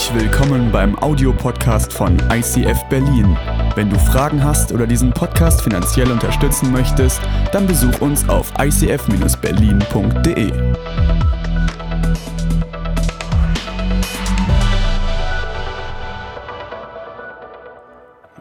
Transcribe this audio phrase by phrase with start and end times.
[0.00, 3.36] Herzlich willkommen beim Audiopodcast von ICF Berlin.
[3.74, 7.20] Wenn du Fragen hast oder diesen Podcast finanziell unterstützen möchtest,
[7.52, 10.74] dann besuch uns auf icf-berlin.de.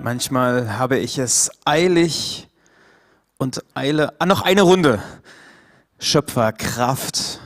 [0.01, 2.47] Manchmal habe ich es eilig
[3.37, 4.13] und eile.
[4.19, 5.03] Ah, noch eine Runde.
[5.99, 7.41] Schöpferkraft,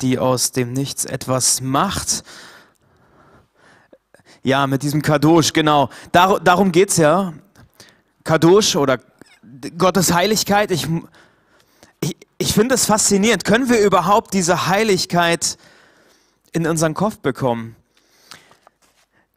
[0.00, 2.24] die aus dem Nichts etwas macht.
[4.42, 5.88] Ja, mit diesem Kadosh, genau.
[6.10, 7.32] Dar darum geht's ja.
[8.24, 8.98] Kadosh oder
[9.78, 10.70] Gottes Heiligkeit.
[10.70, 10.88] Ich,
[12.00, 13.44] ich, ich finde es faszinierend.
[13.44, 15.58] Können wir überhaupt diese Heiligkeit
[16.52, 17.76] in unseren Kopf bekommen?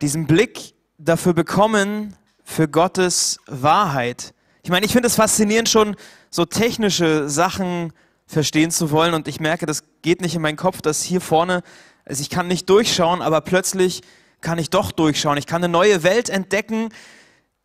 [0.01, 2.15] Diesen Blick dafür bekommen,
[2.45, 4.33] für Gottes Wahrheit.
[4.63, 5.95] Ich meine, ich finde es faszinierend, schon
[6.29, 7.91] so technische Sachen
[8.27, 9.13] verstehen zu wollen.
[9.13, 11.63] Und ich merke, das geht nicht in meinen Kopf, dass hier vorne,
[12.05, 14.01] also ich kann nicht durchschauen, aber plötzlich
[14.45, 15.39] kann ich doch durchschauen.
[15.39, 16.89] Ich kann eine neue Welt entdecken,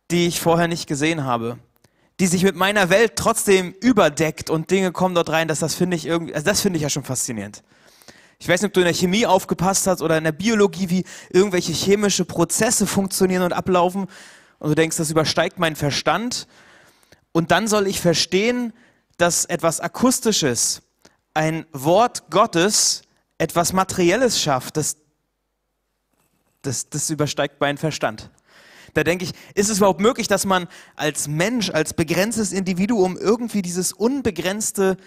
[0.09, 1.59] die ich vorher nicht gesehen habe.
[2.19, 5.47] Die sich mit meiner Welt trotzdem überdeckt und Dinge kommen dort rein.
[5.47, 7.61] Das, das finde ich also das ich ja schon faszinierend.
[8.39, 11.05] Ich weiß nicht, ob du in der Chemie aufgepasst hast oder in der Biologie, wie
[11.29, 14.07] irgendwelche chemische Prozesse funktionieren und ablaufen.
[14.57, 16.47] Und du denkst, das übersteigt meinen Verstand.
[17.31, 18.73] Und dann soll ich verstehen,
[19.17, 20.81] dass etwas Akustisches,
[21.35, 23.03] ein Wort Gottes,
[23.37, 24.77] etwas Materielles schafft.
[24.77, 24.97] Das,
[26.61, 28.29] das, das übersteigt meinen Verstand.
[28.93, 33.61] Da denke ich, ist es überhaupt möglich, dass man als Mensch, als begrenztes Individuum irgendwie
[33.61, 34.97] dieses unbegrenzte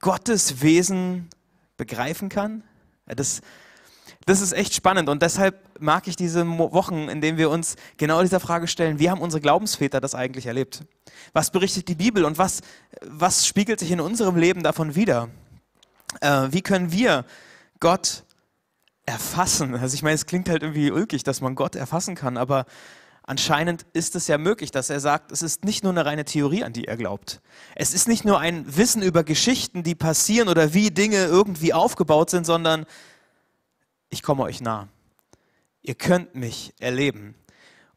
[0.00, 1.28] Gotteswesen
[1.76, 2.62] begreifen kann?
[3.06, 3.40] Das,
[4.26, 8.22] das ist echt spannend und deshalb mag ich diese Wochen, in denen wir uns genau
[8.22, 10.84] dieser Frage stellen, wie haben unsere Glaubensväter das eigentlich erlebt?
[11.32, 12.60] Was berichtet die Bibel und was,
[13.02, 15.30] was spiegelt sich in unserem Leben davon wider?
[16.20, 17.24] Äh, wie können wir
[17.80, 18.24] Gott
[19.08, 19.74] erfassen?
[19.74, 22.66] Also ich meine, es klingt halt irgendwie ulkig, dass man Gott erfassen kann, aber
[23.22, 26.62] anscheinend ist es ja möglich, dass er sagt, es ist nicht nur eine reine Theorie,
[26.62, 27.40] an die er glaubt.
[27.74, 32.28] Es ist nicht nur ein Wissen über Geschichten, die passieren oder wie Dinge irgendwie aufgebaut
[32.28, 32.84] sind, sondern
[34.10, 34.88] ich komme euch nah.
[35.80, 37.34] Ihr könnt mich erleben.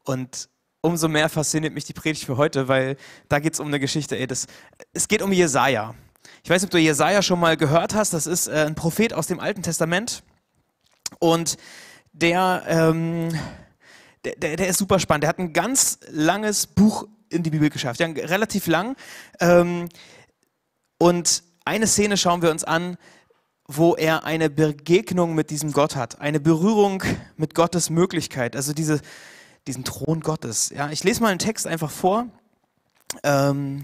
[0.06, 0.48] Und
[0.80, 2.96] umso mehr fasziniert mich die Predigt für heute, weil
[3.28, 4.18] da geht es um eine Geschichte.
[4.18, 4.48] Ey, das,
[4.94, 5.94] es geht um Jesaja.
[6.44, 8.14] Ich weiß nicht, ob du Jesaja schon mal gehört hast.
[8.14, 10.24] Das ist äh, ein Prophet aus dem Alten Testament.
[11.20, 11.58] Und
[12.14, 13.30] der, ähm,
[14.26, 15.24] der, der, der, ist super spannend.
[15.24, 18.00] Der hat ein ganz langes Buch in die Bibel geschafft.
[18.00, 18.96] Ja, relativ lang.
[19.40, 19.90] Ähm,
[20.98, 22.98] und eine Szene schauen wir uns an,
[23.68, 27.04] wo er eine Begegnung mit diesem Gott hat, eine Berührung
[27.38, 29.02] mit Gottes Möglichkeit, also diese,
[29.68, 30.70] diesen Thron Gottes.
[30.70, 32.28] Ja, ich lese mal einen Text einfach vor,
[33.24, 33.84] ähm,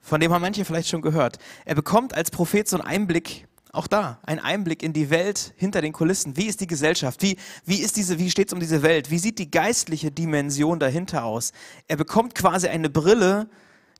[0.00, 1.38] von dem haben manche vielleicht schon gehört.
[1.64, 5.80] Er bekommt als Prophet so einen Einblick, auch da, einen Einblick in die Welt hinter
[5.80, 6.36] den Kulissen.
[6.36, 7.22] Wie ist die Gesellschaft?
[7.22, 9.10] Wie, wie, wie steht es um diese Welt?
[9.10, 11.52] Wie sieht die geistliche Dimension dahinter aus?
[11.86, 13.48] Er bekommt quasi eine Brille,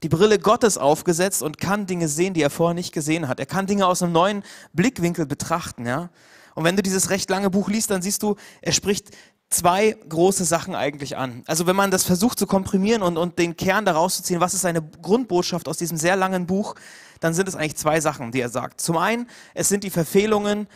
[0.02, 3.40] die Brille Gottes aufgesetzt und kann Dinge sehen, die er vorher nicht gesehen hat.
[3.40, 4.42] Er kann Dinge aus einem neuen
[4.72, 6.10] Blickwinkel betrachten, ja.
[6.54, 9.10] Und wenn du dieses recht lange Buch liest, dann siehst du, er spricht
[9.50, 11.42] zwei große Sachen eigentlich an.
[11.46, 14.54] Also wenn man das versucht zu komprimieren und, und den Kern daraus zu ziehen, was
[14.54, 16.74] ist seine Grundbotschaft aus diesem sehr langen Buch,
[17.20, 18.80] dann sind es eigentlich zwei Sachen, die er sagt.
[18.80, 20.68] Zum einen, es sind die Verfehlungen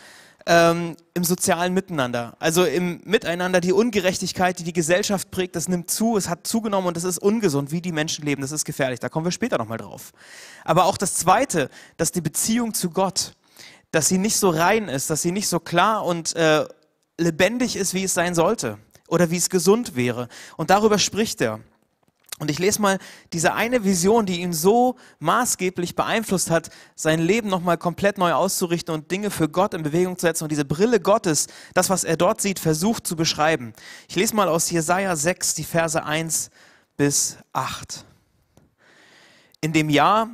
[0.47, 2.37] ähm, im sozialen Miteinander.
[2.39, 6.89] Also im Miteinander die Ungerechtigkeit, die die Gesellschaft prägt, das nimmt zu, es hat zugenommen
[6.89, 8.43] und es ist ungesund, wie die Menschen leben.
[8.43, 9.01] Das ist gefährlich.
[9.01, 10.13] Da kommen wir später nochmal drauf.
[10.65, 13.35] Aber auch das Zweite, dass die Beziehung zu Gott,
[13.91, 16.67] dass sie nicht so rein ist, dass sie nicht so klar und äh,
[17.19, 20.29] lebendig ist, wie es sein sollte oder wie es gesund wäre.
[20.57, 21.61] Und darüber spricht er.
[22.43, 22.99] Und ich lese mal
[23.33, 28.93] diese eine Vision, die ihn so maßgeblich beeinflusst hat, sein Leben nochmal komplett neu auszurichten
[28.93, 32.17] und Dinge für Gott in Bewegung zu setzen und diese Brille Gottes, das, was er
[32.17, 33.75] dort sieht, versucht zu beschreiben.
[34.09, 36.51] Ich lese mal aus Jesaja 6, die Verse 1
[36.97, 38.05] bis 8.
[39.61, 40.29] In dem Jahr,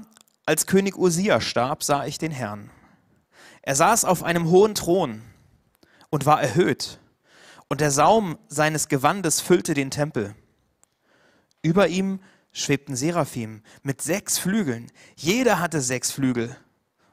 [0.46, 2.70] als König Usia starb, sah ich den Herrn.
[3.60, 5.20] Er saß auf einem hohen Thron
[6.08, 7.00] und war erhöht,
[7.68, 10.34] und der Saum seines Gewandes füllte den Tempel.
[11.62, 12.20] Über ihm
[12.52, 14.90] schwebten Seraphim mit sechs Flügeln.
[15.16, 16.56] Jeder hatte sechs Flügel.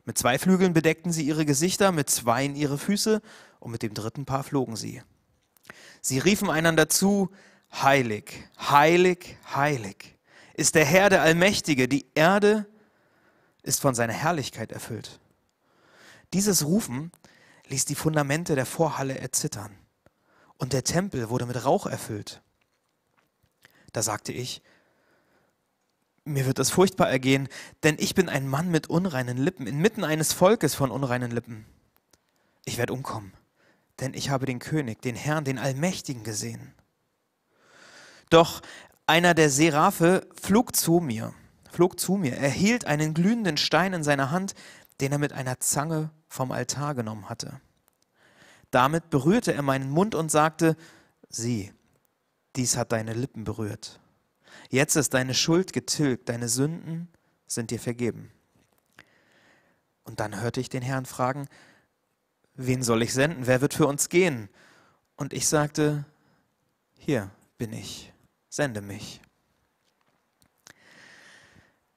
[0.05, 3.21] Mit zwei Flügeln bedeckten sie ihre Gesichter, mit zweien ihre Füße
[3.59, 5.01] und mit dem dritten Paar flogen sie.
[6.01, 7.31] Sie riefen einander zu,
[7.81, 10.15] Heilig, heilig, heilig
[10.53, 12.65] ist der Herr der Allmächtige, die Erde
[13.63, 15.19] ist von seiner Herrlichkeit erfüllt.
[16.33, 17.11] Dieses Rufen
[17.67, 19.75] ließ die Fundamente der Vorhalle erzittern
[20.57, 22.41] und der Tempel wurde mit Rauch erfüllt.
[23.95, 24.61] Da sagte ich,
[26.25, 27.47] mir wird das furchtbar ergehen,
[27.83, 31.65] denn ich bin ein Mann mit unreinen Lippen, inmitten eines Volkes von unreinen Lippen.
[32.65, 33.31] Ich werde umkommen,
[34.01, 36.73] denn ich habe den König, den Herrn, den Allmächtigen gesehen.
[38.29, 38.61] Doch
[39.07, 41.33] einer der Seraphe flog zu mir,
[41.71, 44.55] flog zu mir, er hielt einen glühenden Stein in seiner Hand,
[44.99, 47.61] den er mit einer Zange vom Altar genommen hatte.
[48.71, 50.75] Damit berührte er meinen Mund und sagte,
[51.29, 51.71] sieh,
[52.55, 53.99] dies hat deine Lippen berührt.
[54.69, 57.09] Jetzt ist deine Schuld getilgt, deine Sünden
[57.47, 58.31] sind dir vergeben.
[60.03, 61.47] Und dann hörte ich den Herrn fragen,
[62.55, 63.47] wen soll ich senden?
[63.47, 64.49] Wer wird für uns gehen?
[65.15, 66.05] Und ich sagte,
[66.97, 68.13] hier bin ich,
[68.49, 69.21] sende mich.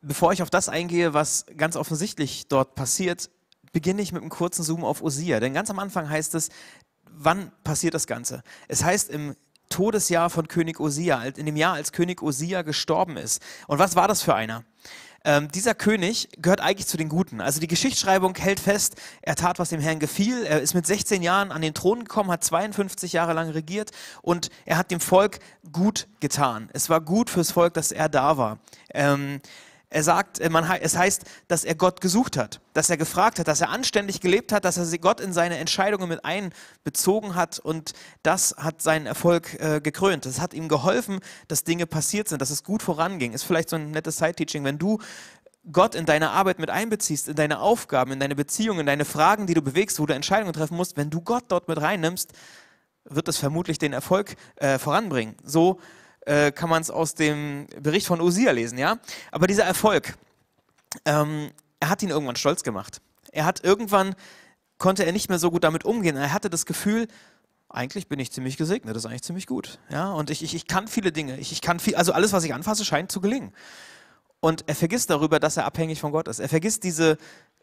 [0.00, 3.30] Bevor ich auf das eingehe, was ganz offensichtlich dort passiert,
[3.72, 5.40] beginne ich mit einem kurzen Zoom auf Osia.
[5.40, 6.50] Denn ganz am Anfang heißt es,
[7.04, 8.42] wann passiert das Ganze?
[8.68, 9.36] Es heißt im
[9.78, 13.40] Todesjahr von König Osia, in dem Jahr, als König Osia gestorben ist.
[13.68, 14.64] Und was war das für einer?
[15.24, 17.40] Ähm, dieser König gehört eigentlich zu den Guten.
[17.40, 20.42] Also die Geschichtsschreibung hält fest, er tat, was dem Herrn gefiel.
[20.42, 24.50] Er ist mit 16 Jahren an den Thron gekommen, hat 52 Jahre lang regiert und
[24.64, 25.38] er hat dem Volk
[25.70, 26.68] gut getan.
[26.72, 28.58] Es war gut fürs Volk, dass er da war.
[28.92, 29.40] Ähm,
[29.90, 33.48] er sagt, äh, man, es heißt, dass er Gott gesucht hat, dass er gefragt hat,
[33.48, 37.92] dass er anständig gelebt hat, dass er Gott in seine Entscheidungen mit einbezogen hat und
[38.22, 40.26] das hat seinen Erfolg äh, gekrönt.
[40.26, 43.32] Das hat ihm geholfen, dass Dinge passiert sind, dass es gut voranging.
[43.32, 44.98] Ist vielleicht so ein nettes Side-Teaching, wenn du
[45.72, 49.46] Gott in deine Arbeit mit einbeziehst, in deine Aufgaben, in deine Beziehungen, in deine Fragen,
[49.46, 52.32] die du bewegst, wo du Entscheidungen treffen musst, wenn du Gott dort mit reinnimmst,
[53.04, 55.34] wird das vermutlich den Erfolg äh, voranbringen.
[55.42, 55.80] So
[56.28, 58.98] äh, kann man es aus dem Bericht von Usia lesen, ja.
[59.32, 60.16] Aber dieser Erfolg,
[61.04, 63.00] ähm, er hat ihn irgendwann stolz gemacht.
[63.32, 64.14] Er hat irgendwann,
[64.76, 66.16] konnte er nicht mehr so gut damit umgehen.
[66.16, 67.08] Er hatte das Gefühl,
[67.70, 69.78] eigentlich bin ich ziemlich gesegnet, das ist eigentlich ziemlich gut.
[69.90, 71.38] Ja, und ich, ich, ich kann viele Dinge.
[71.38, 73.52] Ich, ich kann viel, also alles, was ich anfasse, scheint zu gelingen.
[74.40, 76.38] Und er vergisst darüber, dass er abhängig von Gott ist.
[76.40, 77.16] Er vergisst diese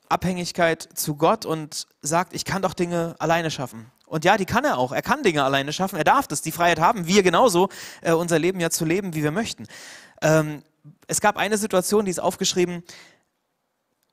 [0.10, 3.92] Abhängigkeit zu Gott und sagt, ich kann doch Dinge alleine schaffen.
[4.06, 4.92] Und ja, die kann er auch.
[4.92, 5.98] Er kann Dinge alleine schaffen.
[5.98, 6.42] Er darf das.
[6.42, 7.70] Die Freiheit haben wir genauso,
[8.02, 9.68] äh, unser Leben ja zu leben, wie wir möchten.
[10.22, 10.64] Ähm,
[11.08, 12.84] es gab eine Situation, die ist aufgeschrieben,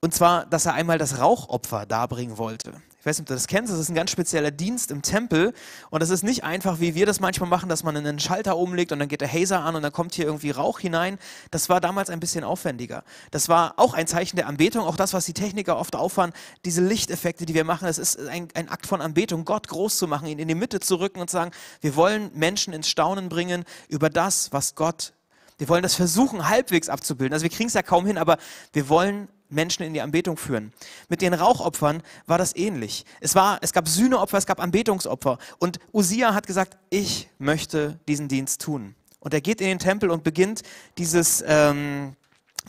[0.01, 2.73] und zwar, dass er einmal das Rauchopfer darbringen wollte.
[3.03, 5.55] Ich weiß nicht, ob du das kennst, das ist ein ganz spezieller Dienst im Tempel
[5.91, 8.93] und das ist nicht einfach, wie wir das manchmal machen, dass man einen Schalter umlegt
[8.93, 11.19] und dann geht der Hazer an und dann kommt hier irgendwie Rauch hinein.
[11.51, 13.03] Das war damals ein bisschen aufwendiger.
[13.33, 16.33] Das war auch ein Zeichen der Anbetung, auch das, was die Techniker oft auffahren,
[16.65, 20.07] diese Lichteffekte, die wir machen, das ist ein, ein Akt von Anbetung, Gott groß zu
[20.07, 21.51] machen, ihn in die Mitte zu rücken und zu sagen,
[21.81, 25.13] wir wollen Menschen ins Staunen bringen über das, was Gott
[25.59, 27.35] wir wollen das versuchen, halbwegs abzubilden.
[27.35, 28.39] Also wir kriegen es ja kaum hin, aber
[28.73, 30.73] wir wollen Menschen in die Anbetung führen.
[31.09, 33.05] Mit den Rauchopfern war das ähnlich.
[33.21, 35.39] Es, war, es gab Sühneopfer, es gab Anbetungsopfer.
[35.59, 38.95] Und Usia hat gesagt, ich möchte diesen Dienst tun.
[39.21, 40.63] Und er geht in den Tempel und beginnt
[40.99, 42.17] dieses, ähm,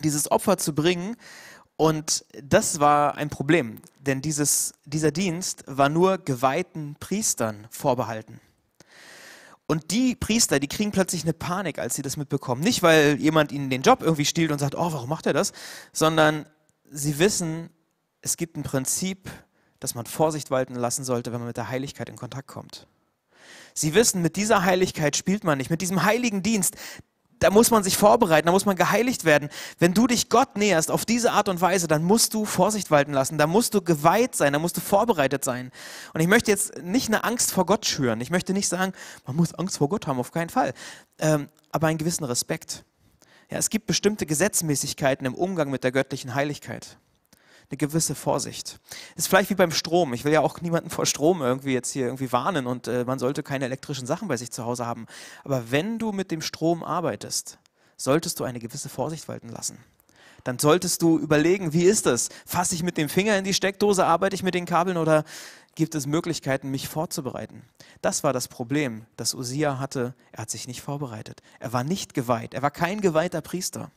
[0.03, 1.15] dieses Opfer zu bringen.
[1.75, 8.39] Und das war ein Problem, denn dieses, dieser Dienst war nur geweihten Priestern vorbehalten.
[9.65, 12.61] Und die Priester, die kriegen plötzlich eine Panik, als sie das mitbekommen.
[12.61, 15.53] Nicht, weil jemand ihnen den Job irgendwie stiehlt und sagt, oh, warum macht er das?
[15.93, 16.45] Sondern
[16.93, 17.69] sie wissen,
[18.21, 19.29] es gibt ein Prinzip,
[19.79, 22.87] das man Vorsicht walten lassen sollte, wenn man mit der Heiligkeit in Kontakt kommt.
[23.73, 26.75] Sie wissen, mit dieser Heiligkeit spielt man nicht, mit diesem heiligen Dienst,
[27.39, 29.49] da muss man sich vorbereiten, da muss man geheiligt werden.
[29.77, 33.11] Wenn du dich Gott näherst auf diese Art und Weise, dann musst du Vorsicht walten
[33.11, 35.71] lassen, da musst du geweiht sein, da musst du vorbereitet sein.
[36.13, 38.21] Und ich möchte jetzt nicht eine Angst vor Gott schüren.
[38.21, 38.93] Ich möchte nicht sagen,
[39.25, 40.73] man muss Angst vor Gott haben, auf keinen Fall.
[41.19, 42.85] Ähm, aber einen gewissen Respekt.
[43.53, 46.97] Ja, es gibt bestimmte Gesetzmäßigkeiten im Umgang mit der göttlichen Heiligkeit.
[47.69, 48.79] Eine gewisse Vorsicht.
[49.15, 50.15] ist vielleicht wie beim Strom.
[50.15, 53.19] Ich will ja auch niemanden vor Strom irgendwie jetzt hier irgendwie warnen und äh, man
[53.19, 55.05] sollte keine elektrischen Sachen bei sich zu Hause haben.
[55.43, 57.59] Aber wenn du mit dem Strom arbeitest,
[57.95, 59.77] solltest du eine gewisse Vorsicht walten lassen
[60.43, 62.29] dann solltest du überlegen, wie ist das?
[62.45, 65.23] Fasse ich mit dem Finger in die Steckdose, arbeite ich mit den Kabeln oder
[65.75, 67.63] gibt es Möglichkeiten, mich vorzubereiten.
[68.01, 70.13] Das war das Problem, das Usia hatte.
[70.31, 71.41] Er hat sich nicht vorbereitet.
[71.59, 72.53] Er war nicht geweiht.
[72.53, 73.91] Er war kein geweihter Priester.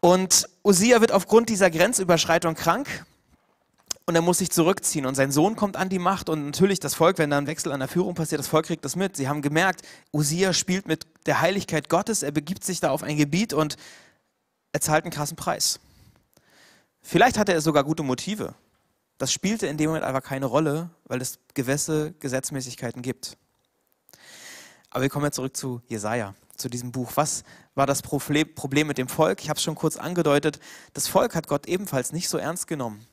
[0.00, 3.04] Und Usia wird aufgrund dieser Grenzüberschreitung krank
[4.06, 5.04] und er muss sich zurückziehen.
[5.04, 7.72] Und sein Sohn kommt an die Macht und natürlich das Volk, wenn da ein Wechsel
[7.72, 9.16] an der Führung passiert, das Volk kriegt das mit.
[9.16, 13.16] Sie haben gemerkt, Usia spielt mit der Heiligkeit Gottes, er begibt sich da auf ein
[13.16, 13.76] Gebiet und
[14.72, 15.80] er zahlt einen krassen Preis.
[17.02, 18.54] Vielleicht hatte er sogar gute Motive.
[19.18, 23.38] Das spielte in dem Moment einfach keine Rolle, weil es gewisse Gesetzmäßigkeiten gibt.
[24.90, 27.12] Aber wir kommen jetzt zurück zu Jesaja, zu diesem Buch.
[27.14, 27.42] Was
[27.74, 29.42] war das Problem mit dem Volk?
[29.42, 30.60] Ich habe es schon kurz angedeutet.
[30.92, 33.06] Das Volk hat Gott ebenfalls nicht so ernst genommen.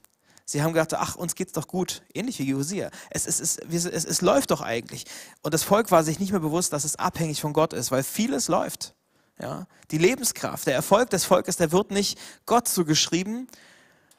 [0.46, 2.90] Sie haben gedacht, ach, uns geht's doch gut, ähnlich wie Josia.
[3.10, 5.06] Es, es, es, es, es läuft doch eigentlich.
[5.42, 8.04] Und das Volk war sich nicht mehr bewusst, dass es abhängig von Gott ist, weil
[8.04, 8.94] vieles läuft.
[9.40, 9.68] Ja?
[9.92, 13.48] Die Lebenskraft, der Erfolg des Volkes, der wird nicht Gott zugeschrieben,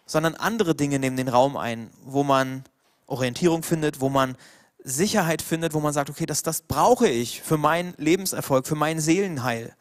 [0.07, 2.65] sondern andere Dinge nehmen den Raum ein, wo man
[3.07, 4.37] Orientierung findet, wo man
[4.83, 9.01] Sicherheit findet, wo man sagt, okay, das, das brauche ich für meinen Lebenserfolg, für mein
[9.01, 9.75] Seelenheil.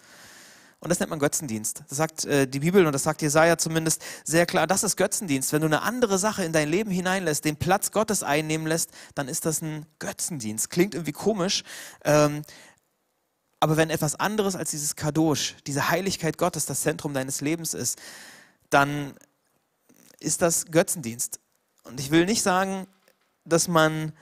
[0.79, 1.83] Und das nennt man Götzendienst.
[1.87, 4.67] Das sagt äh, die Bibel und das sagt Jesaja zumindest sehr klar.
[4.67, 5.53] Das ist Götzendienst.
[5.53, 9.29] Wenn du eine andere Sache in dein Leben hineinlässt, den Platz Gottes einnehmen lässt, dann
[9.29, 10.69] ist das ein Götzendienst.
[10.69, 11.63] Klingt irgendwie komisch.
[12.03, 12.41] Ähm,
[13.61, 17.97] aber wenn etwas anderes als dieses Kadosh, diese Heiligkeit Gottes das Zentrum deines Lebens ist,
[18.69, 19.13] dann
[20.23, 21.39] ist das Götzendienst.
[21.83, 22.87] Und ich will nicht sagen,
[23.45, 24.13] dass man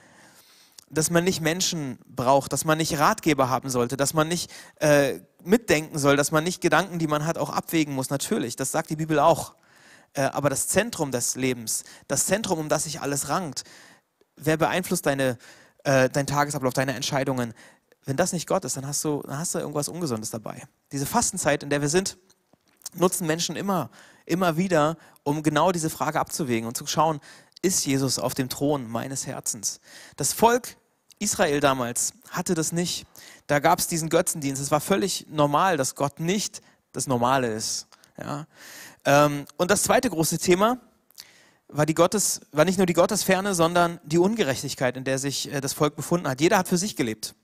[0.92, 5.20] dass man nicht Menschen braucht, dass man nicht Ratgeber haben sollte, dass man nicht äh,
[5.42, 8.10] mitdenken soll, dass man nicht Gedanken, die man hat, auch abwägen muss.
[8.10, 9.54] Natürlich, das sagt die Bibel auch.
[10.12, 13.64] Äh, aber das Zentrum des Lebens, das Zentrum, um das sich alles rankt,
[14.36, 15.38] wer beeinflusst deine,
[15.84, 17.54] äh, deinen Tagesablauf, deine Entscheidungen?
[18.04, 20.62] Wenn das nicht Gott ist, dann hast, du, dann hast du irgendwas Ungesundes dabei.
[20.90, 22.18] Diese Fastenzeit, in der wir sind,
[22.94, 23.90] nutzen Menschen immer,
[24.26, 27.20] immer wieder, um genau diese Frage abzuwägen und zu schauen,
[27.62, 29.80] ist Jesus auf dem Thron meines Herzens?
[30.16, 30.76] Das Volk
[31.22, 33.06] Israel damals hatte das nicht.
[33.46, 34.60] Da gab es diesen Götzendienst.
[34.60, 36.60] Es war völlig normal, dass Gott nicht
[36.92, 37.86] das Normale ist.
[38.18, 38.46] Ja.
[39.04, 40.78] Ähm, und das zweite große Thema
[41.68, 45.60] war, die Gottes, war nicht nur die Gottesferne, sondern die Ungerechtigkeit, in der sich äh,
[45.60, 46.40] das Volk befunden hat.
[46.40, 47.34] Jeder hat für sich gelebt.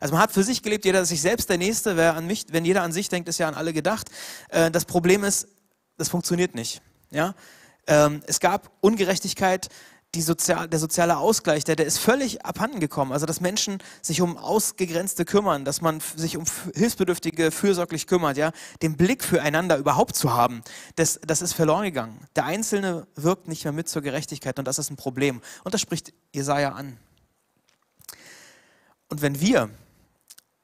[0.00, 1.96] Also man hat für sich gelebt, jeder ist sich selbst der Nächste.
[1.96, 4.10] Wer an mich, wenn jeder an sich denkt, ist ja an alle gedacht.
[4.48, 5.48] Äh, das Problem ist,
[5.96, 6.82] das funktioniert nicht.
[7.10, 7.34] Ja?
[7.86, 9.68] Ähm, es gab Ungerechtigkeit,
[10.22, 13.12] Sozial, der soziale Ausgleich, der, der ist völlig abhanden gekommen.
[13.12, 18.52] Also, dass Menschen sich um Ausgegrenzte kümmern, dass man sich um Hilfsbedürftige fürsorglich kümmert, ja,
[18.82, 20.62] den Blick füreinander überhaupt zu haben,
[20.96, 22.20] das, das ist verloren gegangen.
[22.36, 25.40] Der Einzelne wirkt nicht mehr mit zur Gerechtigkeit und das ist ein Problem.
[25.64, 26.96] Und das spricht Jesaja an.
[29.14, 29.70] Und wenn wir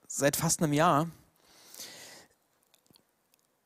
[0.08, 1.08] seit fast einem Jahr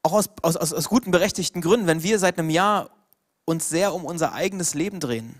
[0.02, 2.90] auch aus, aus, aus, guten, berechtigten Gründen, wenn wir seit einem Jahr
[3.46, 5.36] uns sehr um unser eigenes Leben drehen,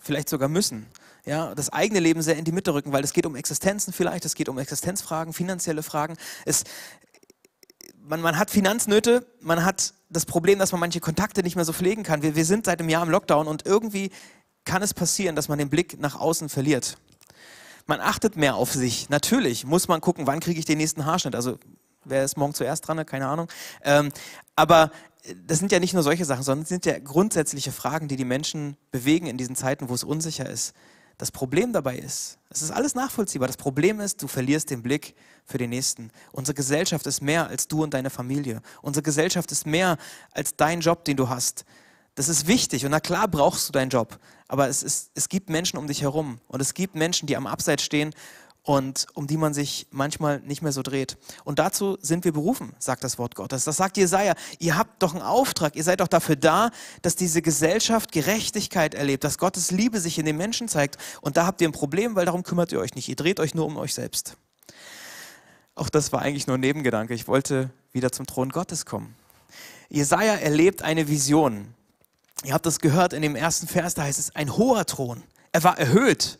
[0.00, 0.86] vielleicht sogar müssen.
[1.26, 4.24] Ja, das eigene Leben sehr in die Mitte rücken, weil es geht um Existenzen vielleicht,
[4.24, 6.16] es geht um Existenzfragen, finanzielle Fragen.
[6.46, 6.64] Es,
[8.00, 11.74] man, man hat Finanznöte, man hat das Problem, dass man manche Kontakte nicht mehr so
[11.74, 12.22] pflegen kann.
[12.22, 14.12] Wir, wir sind seit einem Jahr im Lockdown und irgendwie
[14.64, 16.96] kann es passieren, dass man den Blick nach außen verliert.
[17.88, 19.08] Man achtet mehr auf sich.
[19.08, 21.34] Natürlich muss man gucken, wann kriege ich den nächsten Haarschnitt.
[21.34, 21.58] Also
[22.04, 23.04] wer ist morgen zuerst dran?
[23.06, 23.48] Keine Ahnung.
[23.82, 24.10] Ähm,
[24.54, 24.90] aber
[25.46, 28.26] das sind ja nicht nur solche Sachen, sondern es sind ja grundsätzliche Fragen, die die
[28.26, 30.74] Menschen bewegen in diesen Zeiten, wo es unsicher ist.
[31.16, 33.48] Das Problem dabei ist, es ist alles nachvollziehbar.
[33.48, 35.16] Das Problem ist, du verlierst den Blick
[35.46, 36.10] für den Nächsten.
[36.30, 38.60] Unsere Gesellschaft ist mehr als du und deine Familie.
[38.82, 39.96] Unsere Gesellschaft ist mehr
[40.32, 41.64] als dein Job, den du hast.
[42.18, 44.18] Das ist wichtig und na klar brauchst du deinen Job.
[44.48, 47.46] Aber es, ist, es gibt Menschen um dich herum und es gibt Menschen, die am
[47.46, 48.12] Abseits stehen
[48.64, 51.16] und um die man sich manchmal nicht mehr so dreht.
[51.44, 53.62] Und dazu sind wir berufen, sagt das Wort Gottes.
[53.62, 54.34] Das sagt Jesaja.
[54.58, 55.76] Ihr habt doch einen Auftrag.
[55.76, 56.72] Ihr seid doch dafür da,
[57.02, 60.96] dass diese Gesellschaft Gerechtigkeit erlebt, dass Gottes Liebe sich in den Menschen zeigt.
[61.20, 63.08] Und da habt ihr ein Problem, weil darum kümmert ihr euch nicht.
[63.08, 64.36] Ihr dreht euch nur um euch selbst.
[65.76, 67.14] Auch das war eigentlich nur ein Nebengedanke.
[67.14, 69.14] Ich wollte wieder zum Thron Gottes kommen.
[69.88, 71.77] Jesaja erlebt eine Vision.
[72.44, 75.22] Ihr habt das gehört in dem ersten Vers, da heißt es, ein hoher Thron.
[75.52, 76.38] Er war erhöht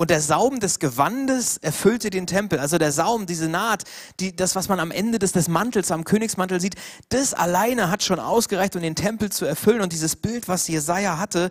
[0.00, 2.60] und der Saum des Gewandes erfüllte den Tempel.
[2.60, 3.82] Also der Saum, diese Naht,
[4.20, 6.76] die, das, was man am Ende des, des Mantels, am Königsmantel sieht,
[7.08, 9.80] das alleine hat schon ausgereicht, um den Tempel zu erfüllen.
[9.80, 11.50] Und dieses Bild, was Jesaja hatte,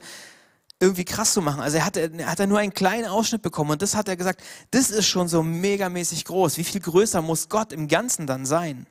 [0.80, 1.60] irgendwie krass zu machen.
[1.60, 4.42] Also er hat, er hat nur einen kleinen Ausschnitt bekommen und das hat er gesagt,
[4.72, 6.58] das ist schon so megamäßig groß.
[6.58, 8.88] Wie viel größer muss Gott im Ganzen dann sein?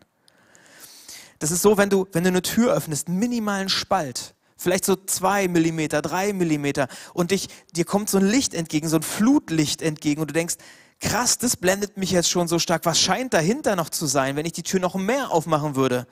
[1.39, 5.49] Das ist so, wenn du, wenn du eine Tür öffnest, minimalen Spalt vielleicht so zwei
[5.49, 10.21] Millimeter, drei Millimeter und dich, dir kommt so ein Licht entgegen, so ein Flutlicht entgegen
[10.21, 10.57] und du denkst,
[11.01, 12.85] krass, das blendet mich jetzt schon so stark.
[12.85, 16.07] Was scheint dahinter noch zu sein, wenn ich die Tür noch mehr aufmachen würde?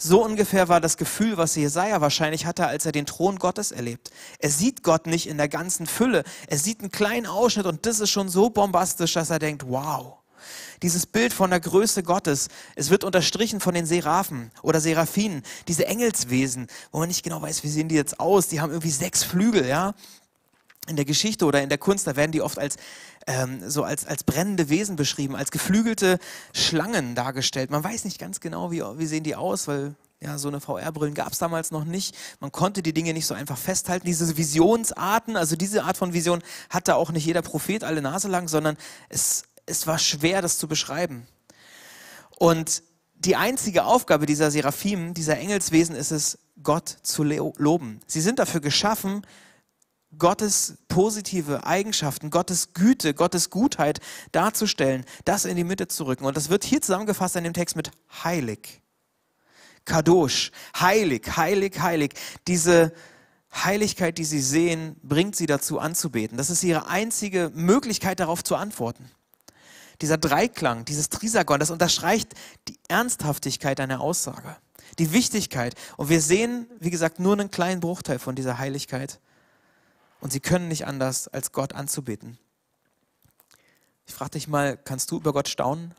[0.00, 4.10] So ungefähr war das Gefühl, was Jesaja wahrscheinlich hatte, als er den Thron Gottes erlebt.
[4.38, 6.22] Er sieht Gott nicht in der ganzen Fülle.
[6.46, 10.18] Er sieht einen kleinen Ausschnitt und das ist schon so bombastisch, dass er denkt, wow.
[10.82, 15.86] Dieses Bild von der Größe Gottes, es wird unterstrichen von den Seraphen oder Seraphinen, diese
[15.86, 18.48] Engelswesen, wo man nicht genau weiß, wie sehen die jetzt aus.
[18.48, 19.94] Die haben irgendwie sechs Flügel, ja.
[20.86, 22.76] In der Geschichte oder in der Kunst, da werden die oft als
[23.26, 26.18] ähm, so als, als brennende Wesen beschrieben, als geflügelte
[26.54, 27.70] Schlangen dargestellt.
[27.70, 31.14] Man weiß nicht ganz genau, wie, wie sehen die aus, weil ja, so eine VR-Brillen
[31.14, 32.16] gab es damals noch nicht.
[32.40, 34.06] Man konnte die Dinge nicht so einfach festhalten.
[34.06, 38.48] Diese Visionsarten, also diese Art von Vision hatte auch nicht jeder Prophet alle Nase lang,
[38.48, 38.76] sondern
[39.10, 41.26] es es war schwer, das zu beschreiben.
[42.36, 42.82] Und
[43.16, 48.00] die einzige Aufgabe dieser Seraphim, dieser Engelswesen ist es, Gott zu loben.
[48.06, 49.26] Sie sind dafür geschaffen,
[50.16, 54.00] Gottes positive Eigenschaften, Gottes Güte, Gottes Gutheit
[54.32, 56.24] darzustellen, das in die Mitte zu rücken.
[56.24, 57.90] Und das wird hier zusammengefasst in dem Text mit
[58.24, 58.80] heilig.
[59.84, 62.14] Kadosh, heilig, heilig, heilig.
[62.46, 62.92] Diese
[63.54, 66.38] Heiligkeit, die sie sehen, bringt sie dazu anzubeten.
[66.38, 69.10] Das ist ihre einzige Möglichkeit, darauf zu antworten.
[70.00, 72.34] Dieser Dreiklang, dieses Trisagon, das unterstreicht
[72.68, 74.56] die Ernsthaftigkeit einer Aussage,
[74.98, 75.74] die Wichtigkeit.
[75.96, 79.20] Und wir sehen, wie gesagt, nur einen kleinen Bruchteil von dieser Heiligkeit.
[80.20, 82.38] Und sie können nicht anders, als Gott anzubeten.
[84.06, 85.94] Ich frage dich mal, kannst du über Gott staunen?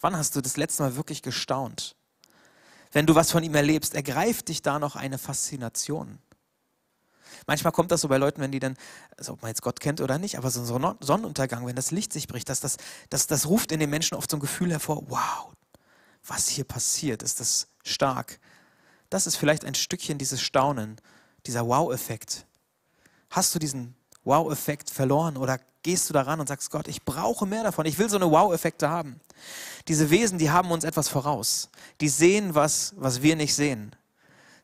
[0.00, 1.96] Wann hast du das letzte Mal wirklich gestaunt?
[2.92, 6.18] Wenn du was von ihm erlebst, ergreift dich da noch eine Faszination.
[7.46, 8.76] Manchmal kommt das so bei Leuten, wenn die dann,
[9.16, 12.12] also ob man jetzt Gott kennt oder nicht, aber so ein Sonnenuntergang, wenn das Licht
[12.12, 12.76] sich bricht, das, das,
[13.10, 15.52] das, das ruft in den Menschen oft so ein Gefühl hervor, wow,
[16.26, 18.38] was hier passiert, ist das stark.
[19.10, 20.96] Das ist vielleicht ein Stückchen dieses Staunen,
[21.46, 22.46] dieser Wow-Effekt.
[23.30, 27.62] Hast du diesen Wow-Effekt verloren oder gehst du daran und sagst, Gott, ich brauche mehr
[27.62, 29.20] davon, ich will so eine Wow-Effekte haben.
[29.86, 31.70] Diese Wesen, die haben uns etwas voraus.
[32.00, 33.94] Die sehen was, was wir nicht sehen.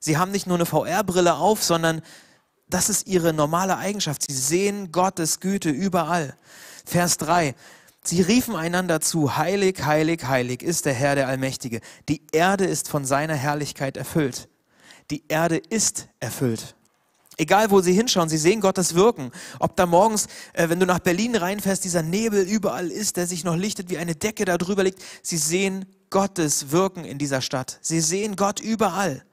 [0.00, 2.02] Sie haben nicht nur eine VR-Brille auf, sondern
[2.72, 4.22] das ist ihre normale Eigenschaft.
[4.26, 6.34] Sie sehen Gottes Güte überall.
[6.84, 7.54] Vers 3.
[8.04, 11.80] Sie riefen einander zu, heilig, heilig, heilig ist der Herr der Allmächtige.
[12.08, 14.48] Die Erde ist von seiner Herrlichkeit erfüllt.
[15.10, 16.74] Die Erde ist erfüllt.
[17.36, 19.30] Egal, wo sie hinschauen, sie sehen Gottes Wirken.
[19.58, 23.44] Ob da morgens, äh, wenn du nach Berlin reinfährst, dieser Nebel überall ist, der sich
[23.44, 25.02] noch lichtet, wie eine Decke da drüber liegt.
[25.22, 27.78] Sie sehen Gottes Wirken in dieser Stadt.
[27.80, 29.24] Sie sehen Gott überall.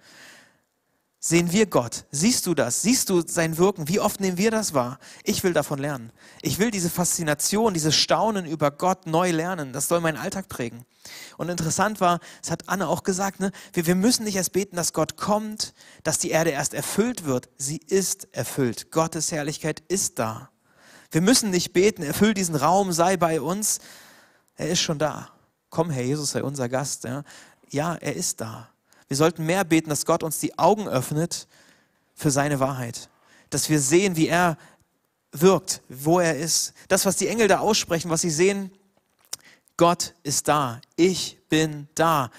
[1.21, 2.05] Sehen wir Gott?
[2.11, 2.81] Siehst du das?
[2.81, 3.89] Siehst du sein Wirken?
[3.89, 4.99] Wie oft nehmen wir das wahr?
[5.25, 6.13] Ich will davon lernen.
[6.41, 9.73] Ich will diese Faszination, dieses Staunen über Gott neu lernen.
[9.73, 10.85] Das soll meinen Alltag prägen.
[11.37, 13.51] Und interessant war, das hat Anne auch gesagt, ne?
[13.73, 15.73] wir, wir müssen nicht erst beten, dass Gott kommt,
[16.03, 17.49] dass die Erde erst erfüllt wird.
[17.57, 18.89] Sie ist erfüllt.
[18.89, 20.49] Gottes Herrlichkeit ist da.
[21.11, 23.79] Wir müssen nicht beten, erfüll diesen Raum, sei bei uns.
[24.55, 25.29] Er ist schon da.
[25.69, 27.03] Komm, Herr Jesus, sei unser Gast.
[27.03, 27.23] Ja,
[27.69, 28.69] ja er ist da.
[29.09, 31.47] Wir sollten mehr beten, dass Gott uns die Augen öffnet
[32.15, 33.09] für seine Wahrheit.
[33.49, 34.57] Dass wir sehen, wie er
[35.31, 36.73] wirkt, wo er ist.
[36.87, 38.71] Das, was die Engel da aussprechen, was sie sehen,
[39.77, 40.79] Gott ist da.
[40.95, 42.29] Ich bin da.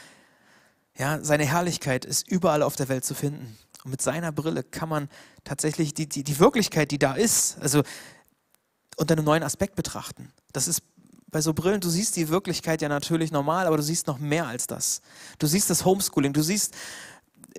[0.97, 3.59] Ja, seine Herrlichkeit ist überall auf der Welt zu finden.
[3.85, 5.09] Und mit seiner Brille kann man
[5.43, 7.83] tatsächlich die, die, die Wirklichkeit, die da ist, also
[8.97, 10.31] unter einem neuen Aspekt betrachten.
[10.53, 10.83] Das ist
[11.31, 14.47] bei so Brillen, du siehst die Wirklichkeit ja natürlich normal, aber du siehst noch mehr
[14.47, 15.01] als das.
[15.39, 16.75] Du siehst das Homeschooling, du siehst,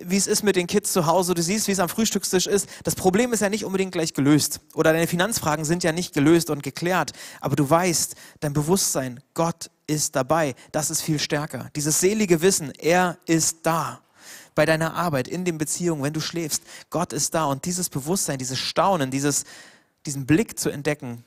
[0.00, 2.68] wie es ist mit den Kids zu Hause, du siehst, wie es am Frühstückstisch ist.
[2.84, 6.50] Das Problem ist ja nicht unbedingt gleich gelöst oder deine Finanzfragen sind ja nicht gelöst
[6.50, 11.70] und geklärt, aber du weißt, dein Bewusstsein, Gott ist dabei, das ist viel stärker.
[11.76, 14.00] Dieses selige Wissen, er ist da.
[14.54, 18.36] Bei deiner Arbeit, in den Beziehungen, wenn du schläfst, Gott ist da und dieses Bewusstsein,
[18.38, 19.44] dieses Staunen, dieses,
[20.04, 21.24] diesen Blick zu entdecken,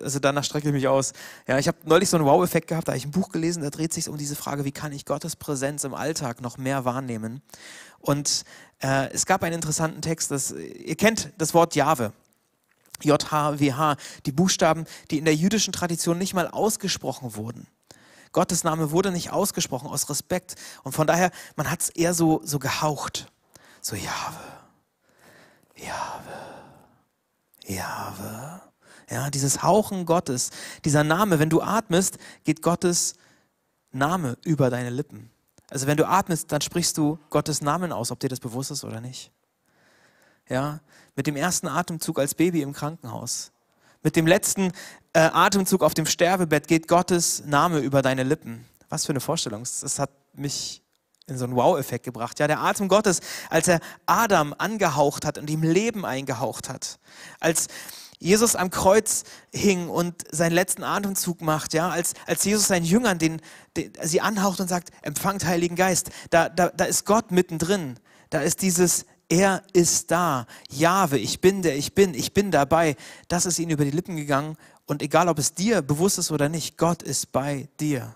[0.00, 1.12] also danach strecke ich mich aus.
[1.46, 3.70] Ja, ich habe neulich so einen Wow-Effekt gehabt, da habe ich ein Buch gelesen, da
[3.70, 7.42] dreht sich um diese Frage, wie kann ich Gottes Präsenz im Alltag noch mehr wahrnehmen?
[8.00, 8.44] Und
[8.80, 12.12] äh, es gab einen interessanten Text, das, ihr kennt das Wort Jahwe.
[13.02, 17.68] J-H-W-H, die Buchstaben, die in der jüdischen Tradition nicht mal ausgesprochen wurden.
[18.32, 22.40] Gottes Name wurde nicht ausgesprochen aus Respekt und von daher, man hat es eher so,
[22.44, 23.30] so gehaucht.
[23.80, 24.40] So Jahwe,
[25.76, 26.34] Jahwe,
[27.66, 28.67] Jahwe.
[29.10, 30.50] Ja, dieses Hauchen Gottes,
[30.84, 33.14] dieser Name, wenn du atmest, geht Gottes
[33.90, 35.30] Name über deine Lippen.
[35.70, 38.84] Also wenn du atmest, dann sprichst du Gottes Namen aus, ob dir das bewusst ist
[38.84, 39.30] oder nicht.
[40.48, 40.80] Ja,
[41.14, 43.52] mit dem ersten Atemzug als Baby im Krankenhaus,
[44.02, 44.72] mit dem letzten
[45.12, 48.64] äh, Atemzug auf dem Sterbebett geht Gottes Name über deine Lippen.
[48.88, 49.64] Was für eine Vorstellung.
[49.64, 50.82] Das hat mich
[51.26, 52.38] in so einen Wow-Effekt gebracht.
[52.38, 56.98] Ja, der Atem Gottes, als er Adam angehaucht hat und ihm Leben eingehaucht hat.
[57.40, 57.68] Als
[58.18, 63.18] Jesus am Kreuz hing und seinen letzten Atemzug macht, ja, als, als Jesus seinen Jüngern
[63.18, 63.40] den,
[63.76, 67.98] den, sie anhaucht und sagt, empfangt Heiligen Geist, da, da, da ist Gott mittendrin.
[68.30, 70.46] Da ist dieses, er ist da.
[70.68, 72.96] Jahwe, ich bin der, ich bin, ich bin dabei.
[73.28, 74.56] Das ist ihnen über die Lippen gegangen.
[74.86, 78.14] Und egal, ob es dir bewusst ist oder nicht, Gott ist bei dir.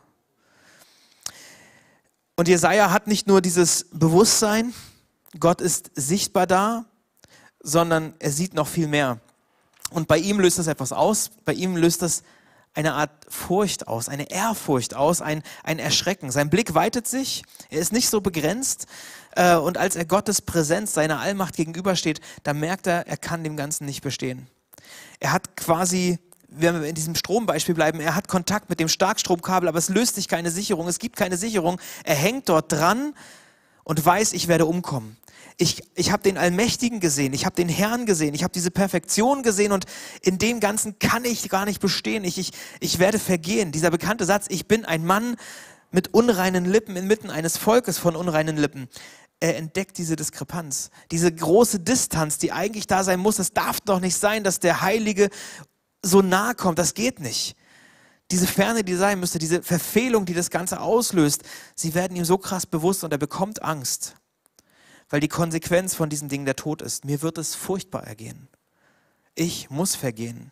[2.34, 4.72] Und Jesaja hat nicht nur dieses Bewusstsein,
[5.38, 6.86] Gott ist sichtbar da,
[7.60, 9.20] sondern er sieht noch viel mehr.
[9.92, 11.30] Und bei ihm löst das etwas aus.
[11.44, 12.22] Bei ihm löst das
[12.74, 16.30] eine Art Furcht aus, eine Ehrfurcht aus, ein, ein Erschrecken.
[16.30, 18.86] Sein Blick weitet sich, er ist nicht so begrenzt.
[19.36, 23.56] Äh, und als er Gottes Präsenz, seiner Allmacht gegenübersteht, da merkt er, er kann dem
[23.56, 24.46] Ganzen nicht bestehen.
[25.20, 29.68] Er hat quasi, wenn wir in diesem Strombeispiel bleiben, er hat Kontakt mit dem Starkstromkabel,
[29.68, 31.78] aber es löst sich keine Sicherung, es gibt keine Sicherung.
[32.04, 33.14] Er hängt dort dran
[33.84, 35.16] und weiß, ich werde umkommen
[35.56, 39.42] ich, ich habe den Allmächtigen gesehen, ich habe den Herrn gesehen, ich habe diese Perfektion
[39.42, 39.86] gesehen und
[40.22, 42.24] in dem Ganzen kann ich gar nicht bestehen.
[42.24, 43.72] Ich, ich, ich werde vergehen.
[43.72, 45.36] Dieser bekannte Satz, ich bin ein Mann
[45.90, 48.88] mit unreinen Lippen inmitten eines Volkes von unreinen Lippen.
[49.40, 53.38] er entdeckt diese Diskrepanz, diese große Distanz, die eigentlich da sein muss.
[53.38, 55.30] Es darf doch nicht sein, dass der Heilige
[56.02, 56.78] so nahe kommt.
[56.78, 57.56] Das geht nicht.
[58.30, 61.42] Diese Ferne, die sein müsste, diese Verfehlung, die das Ganze auslöst,
[61.74, 64.14] sie werden ihm so krass bewusst und er bekommt Angst,
[65.10, 67.04] weil die Konsequenz von diesen Dingen der Tod ist.
[67.04, 68.48] Mir wird es furchtbar ergehen.
[69.34, 70.50] Ich muss vergehen.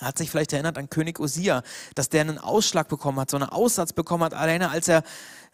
[0.00, 1.62] Er hat sich vielleicht erinnert an König Osia,
[1.94, 5.02] dass der einen Ausschlag bekommen hat, so einen Aussatz bekommen hat, alleine als er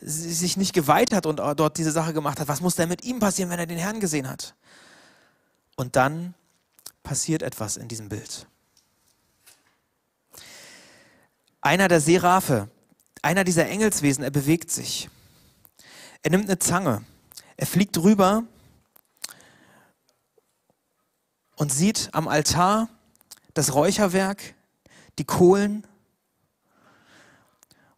[0.00, 2.48] sich nicht geweiht hat und dort diese Sache gemacht hat.
[2.48, 4.54] Was muss denn mit ihm passieren, wenn er den Herrn gesehen hat?
[5.76, 6.34] Und dann
[7.02, 8.46] passiert etwas in diesem Bild.
[11.64, 12.68] Einer der Seraphe,
[13.22, 15.08] einer dieser Engelswesen, er bewegt sich.
[16.22, 17.02] Er nimmt eine Zange,
[17.56, 18.44] er fliegt rüber
[21.56, 22.90] und sieht am Altar
[23.54, 24.54] das Räucherwerk,
[25.18, 25.86] die Kohlen.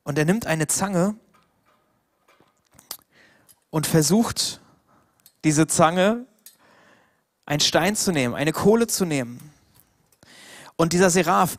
[0.04, 1.16] Und er nimmt eine Zange
[3.70, 4.60] und versucht,
[5.42, 6.24] diese Zange,
[7.46, 9.52] einen Stein zu nehmen, eine Kohle zu nehmen.
[10.76, 11.56] Und dieser Seraph,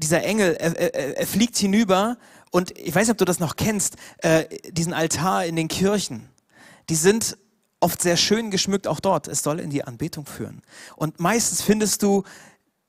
[0.00, 2.16] dieser Engel, er, er, er, fliegt hinüber
[2.50, 6.28] und ich weiß nicht, ob du das noch kennst, äh, diesen Altar in den Kirchen.
[6.88, 7.36] Die sind
[7.80, 9.28] oft sehr schön geschmückt, auch dort.
[9.28, 10.62] Es soll in die Anbetung führen.
[10.96, 12.24] Und meistens findest du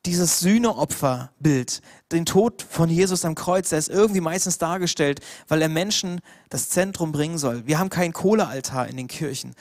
[0.06, 5.70] dieses Sühneopferbild, den Tod von Jesus am Kreuz, der ist irgendwie meistens dargestellt, weil er
[5.70, 7.68] Menschen das Zentrum bringen soll.
[7.68, 9.54] Wir haben keinen Kohlealtar in den Kirchen,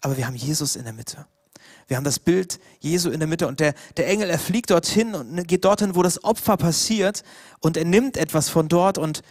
[0.00, 1.26] aber wir haben Jesus in der Mitte.
[1.88, 5.14] Wir haben das Bild Jesu in der Mitte und der, der Engel, er fliegt dorthin
[5.14, 7.22] und geht dorthin, wo das Opfer passiert
[7.60, 9.22] und er nimmt etwas von dort und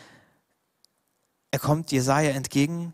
[1.52, 2.94] er kommt Jesaja entgegen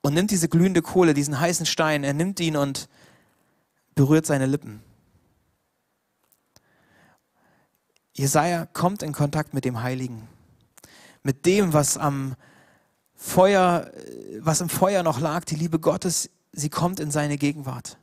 [0.00, 2.88] und nimmt diese glühende Kohle, diesen heißen Stein, er nimmt ihn und
[3.94, 4.82] berührt seine Lippen.
[8.14, 10.28] Jesaja kommt in Kontakt mit dem Heiligen,
[11.22, 12.34] mit dem, was am
[13.14, 13.90] Feuer,
[14.40, 17.98] was im Feuer noch lag, die Liebe Gottes, sie kommt in seine Gegenwart.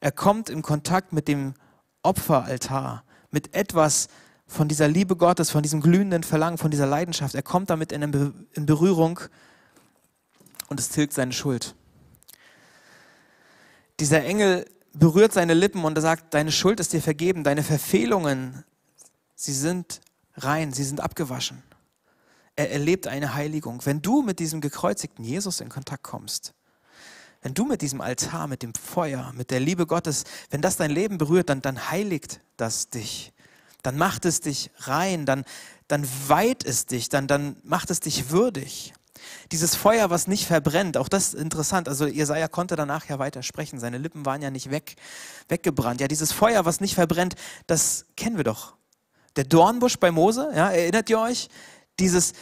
[0.00, 1.54] Er kommt in Kontakt mit dem
[2.02, 4.08] Opferaltar, mit etwas
[4.46, 7.34] von dieser Liebe Gottes, von diesem glühenden Verlangen, von dieser Leidenschaft.
[7.34, 8.10] Er kommt damit in,
[8.54, 9.20] Berührung
[10.68, 11.74] und es tilgt seine Schuld.
[14.00, 18.64] Dieser Engel berührt seine Lippen und er sagt, deine Schuld ist dir vergeben, deine Verfehlungen
[19.40, 20.00] Sie sind
[20.34, 21.62] rein, sie sind abgewaschen.
[22.56, 23.86] Er erlebt eine Heiligung.
[23.86, 26.54] Wenn du mit diesem gekreuzigten Jesus in Kontakt kommst,
[27.42, 30.90] wenn du mit diesem Altar, mit dem Feuer, mit der Liebe Gottes, wenn das dein
[30.90, 33.32] Leben berührt, dann, dann heiligt das dich.
[33.82, 35.44] Dann macht es dich rein, dann,
[35.86, 38.92] dann weiht es dich, dann, dann macht es dich würdig.
[39.52, 41.88] Dieses Feuer, was nicht verbrennt, auch das ist interessant.
[41.88, 43.78] Also Jesaja konnte danach ja weiter sprechen.
[43.78, 44.96] Seine Lippen waren ja nicht weg,
[45.48, 46.00] weggebrannt.
[46.00, 47.34] Ja, dieses Feuer, was nicht verbrennt,
[47.66, 48.78] das kennen wir doch
[49.38, 51.48] der Dornbusch bei Mose, ja, erinnert ihr euch?
[52.00, 52.32] Dieses,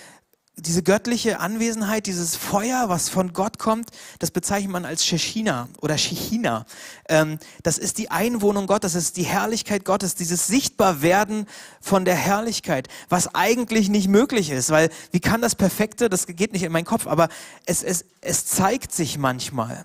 [0.58, 3.90] diese göttliche Anwesenheit, dieses Feuer, was von Gott kommt,
[4.20, 6.64] das bezeichnet man als Shechina oder Shechina.
[7.10, 11.46] Ähm, das ist die Einwohnung Gottes, das ist die Herrlichkeit Gottes, dieses Sichtbarwerden
[11.82, 16.54] von der Herrlichkeit, was eigentlich nicht möglich ist, weil wie kann das Perfekte, das geht
[16.54, 17.28] nicht in meinen Kopf, aber
[17.66, 19.84] es, es, es zeigt sich manchmal.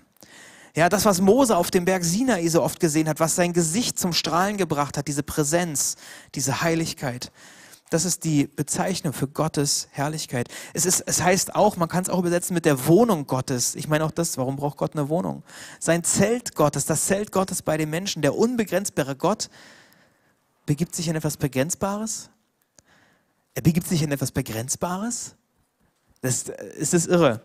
[0.74, 3.98] Ja, das, was Mose auf dem Berg Sinai so oft gesehen hat, was sein Gesicht
[3.98, 5.96] zum Strahlen gebracht hat, diese Präsenz,
[6.34, 7.30] diese Heiligkeit.
[7.92, 10.48] Das ist die Bezeichnung für Gottes Herrlichkeit.
[10.72, 13.74] Es, ist, es heißt auch, man kann es auch übersetzen mit der Wohnung Gottes.
[13.74, 15.42] Ich meine auch das, warum braucht Gott eine Wohnung?
[15.78, 19.50] Sein Zelt Gottes, das Zelt Gottes bei den Menschen, der unbegrenzbare Gott,
[20.64, 22.30] begibt sich in etwas Begrenzbares?
[23.54, 25.34] Er begibt sich in etwas Begrenzbares?
[26.22, 27.42] Das, das ist irre.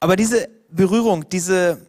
[0.00, 1.86] Aber diese Berührung, diese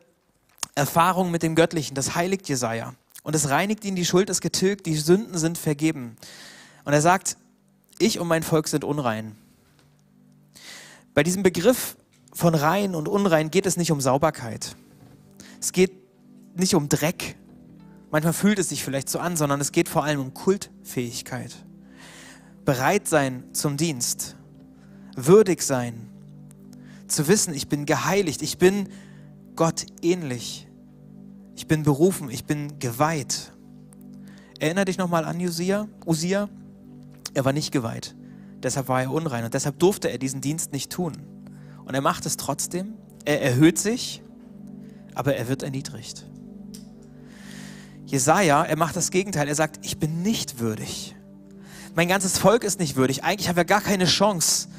[0.76, 2.94] Erfahrung mit dem Göttlichen, das heiligt Jesaja.
[3.24, 6.18] Und es reinigt ihn, die Schuld ist getilgt, die Sünden sind vergeben.
[6.84, 7.38] Und er sagt,
[8.00, 9.36] ich und mein Volk sind unrein.
[11.14, 11.96] Bei diesem Begriff
[12.34, 14.76] von rein und unrein geht es nicht um Sauberkeit.
[15.60, 15.94] Es geht
[16.56, 17.36] nicht um Dreck.
[18.12, 21.56] Manchmal fühlt es sich vielleicht so an, sondern es geht vor allem um Kultfähigkeit.
[22.66, 24.36] Bereit sein zum Dienst.
[25.16, 26.10] Würdig sein.
[27.08, 28.42] Zu wissen, ich bin geheiligt.
[28.42, 28.90] Ich bin
[29.56, 30.68] Gott ähnlich.
[31.56, 33.52] Ich bin berufen, ich bin geweiht.
[34.60, 36.50] Erinner dich nochmal an Usia, Usia.
[37.34, 38.16] Er war nicht geweiht.
[38.62, 41.14] Deshalb war er unrein und deshalb durfte er diesen Dienst nicht tun.
[41.86, 42.94] Und er macht es trotzdem.
[43.26, 44.22] Er erhöht sich,
[45.16, 46.26] aber er wird erniedrigt.
[48.06, 49.48] Jesaja, er macht das Gegenteil.
[49.48, 51.16] Er sagt, ich bin nicht würdig.
[51.96, 53.24] Mein ganzes Volk ist nicht würdig.
[53.24, 54.70] Eigentlich haben wir gar keine Chance,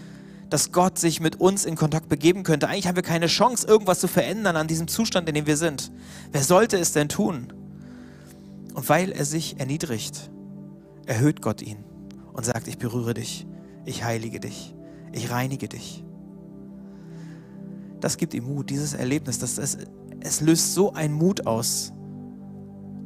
[0.51, 2.69] dass Gott sich mit uns in Kontakt begeben könnte.
[2.69, 5.91] Eigentlich haben wir keine Chance, irgendwas zu verändern an diesem Zustand, in dem wir sind.
[6.33, 7.53] Wer sollte es denn tun?
[8.73, 10.31] Und weil er sich erniedrigt,
[11.07, 11.85] erhöht Gott ihn
[12.35, 13.47] und sagt, ich berühre dich,
[13.87, 14.75] ich heilige dich,
[15.13, 16.05] ich reinige dich.
[18.01, 19.79] das gibt ihm Mut, dieses Erlebnis, das, es,
[20.21, 21.93] es löst so einen Mut aus,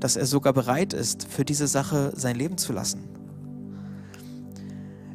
[0.00, 3.08] dass er sogar bereit ist, für diese Sache sein Leben zu lassen.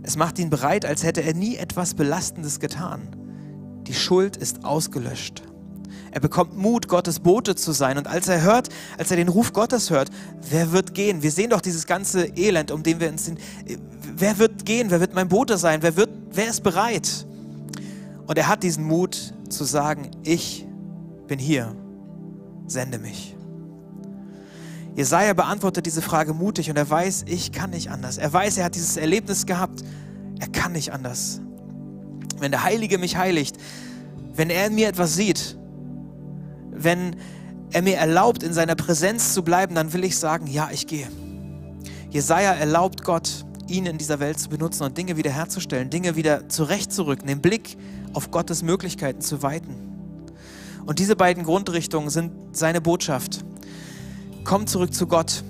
[0.03, 3.15] Es macht ihn bereit, als hätte er nie etwas Belastendes getan.
[3.87, 5.43] Die Schuld ist ausgelöscht.
[6.11, 7.97] Er bekommt Mut, Gottes Bote zu sein.
[7.97, 10.09] Und als er hört, als er den Ruf Gottes hört,
[10.49, 11.23] wer wird gehen?
[11.23, 13.39] Wir sehen doch dieses ganze Elend, um den wir uns sind.
[14.15, 14.89] Wer wird gehen?
[14.91, 15.81] Wer wird mein Bote sein?
[15.81, 17.25] Wer, wird, wer ist bereit?
[18.27, 20.65] Und er hat diesen Mut zu sagen, ich
[21.27, 21.75] bin hier,
[22.67, 23.35] sende mich.
[24.95, 28.17] Jesaja beantwortet diese Frage mutig und er weiß, ich kann nicht anders.
[28.17, 29.83] Er weiß, er hat dieses Erlebnis gehabt.
[30.39, 31.41] Er kann nicht anders.
[32.37, 33.57] Wenn der Heilige mich heiligt,
[34.35, 35.57] wenn er in mir etwas sieht,
[36.71, 37.15] wenn
[37.71, 41.07] er mir erlaubt, in seiner Präsenz zu bleiben, dann will ich sagen, ja, ich gehe.
[42.09, 47.27] Jesaja erlaubt Gott, ihn in dieser Welt zu benutzen und Dinge wiederherzustellen, Dinge wieder zurechtzurücken,
[47.27, 47.77] den Blick
[48.13, 49.75] auf Gottes Möglichkeiten zu weiten.
[50.85, 53.43] Und diese beiden Grundrichtungen sind seine Botschaft.
[54.43, 55.43] Kommt zurück zu Gott.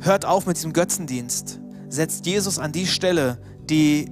[0.00, 1.60] Hört auf mit diesem Götzendienst.
[1.88, 4.10] Setzt Jesus an die Stelle, die,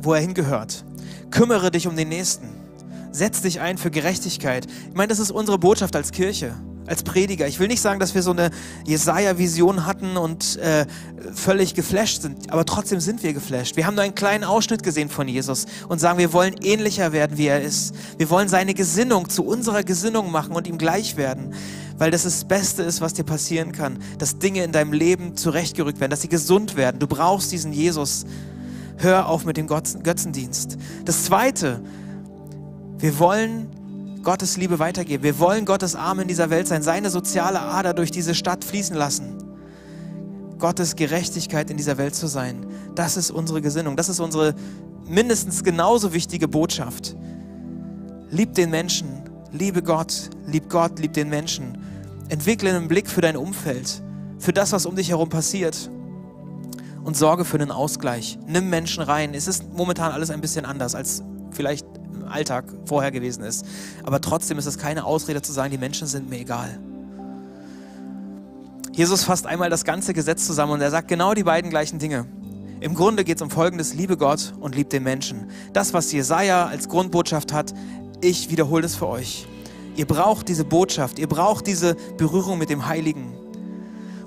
[0.00, 0.84] wo er hingehört.
[1.30, 2.48] Kümmere dich um den Nächsten.
[3.10, 4.66] Setz dich ein für Gerechtigkeit.
[4.88, 6.54] Ich meine, das ist unsere Botschaft als Kirche
[6.86, 7.46] als Prediger.
[7.46, 8.50] Ich will nicht sagen, dass wir so eine
[8.86, 10.86] Jesaja-Vision hatten und äh,
[11.34, 13.76] völlig geflasht sind, aber trotzdem sind wir geflasht.
[13.76, 17.38] Wir haben nur einen kleinen Ausschnitt gesehen von Jesus und sagen, wir wollen ähnlicher werden,
[17.38, 17.94] wie er ist.
[18.18, 21.54] Wir wollen seine Gesinnung zu unserer Gesinnung machen und ihm gleich werden,
[21.96, 26.00] weil das das Beste ist, was dir passieren kann, dass Dinge in deinem Leben zurechtgerückt
[26.00, 26.98] werden, dass sie gesund werden.
[26.98, 28.24] Du brauchst diesen Jesus.
[28.96, 30.78] Hör auf mit dem Götzendienst.
[31.04, 31.82] Das Zweite,
[32.98, 33.73] wir wollen
[34.24, 35.22] Gottes Liebe weitergeben.
[35.22, 38.96] Wir wollen Gottes Arm in dieser Welt sein, seine soziale Ader durch diese Stadt fließen
[38.96, 39.44] lassen.
[40.58, 42.66] Gottes Gerechtigkeit in dieser Welt zu sein.
[42.94, 43.96] Das ist unsere Gesinnung.
[43.96, 44.54] Das ist unsere
[45.06, 47.14] mindestens genauso wichtige Botschaft.
[48.30, 51.78] Lieb den Menschen, liebe Gott, lieb Gott, lieb den Menschen.
[52.30, 54.02] Entwickle einen Blick für dein Umfeld,
[54.38, 55.90] für das, was um dich herum passiert.
[57.04, 58.38] Und sorge für einen Ausgleich.
[58.46, 59.34] Nimm Menschen rein.
[59.34, 61.86] Es ist momentan alles ein bisschen anders als vielleicht
[62.34, 63.64] Alltag vorher gewesen ist.
[64.02, 66.78] Aber trotzdem ist es keine Ausrede zu sagen, die Menschen sind mir egal.
[68.92, 72.26] Jesus fasst einmal das ganze Gesetz zusammen und er sagt genau die beiden gleichen Dinge.
[72.80, 75.50] Im Grunde geht es um Folgendes, liebe Gott und lieb den Menschen.
[75.72, 77.72] Das, was Jesaja als Grundbotschaft hat,
[78.20, 79.46] ich wiederhole es für euch.
[79.96, 83.32] Ihr braucht diese Botschaft, ihr braucht diese Berührung mit dem Heiligen.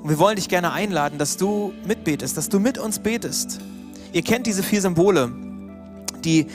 [0.02, 3.60] Und wir wollen dich gerne einladen, dass du mitbetest, dass du mit uns betest.
[4.12, 5.32] Ihr kennt diese vier Symbole,
[6.24, 6.48] die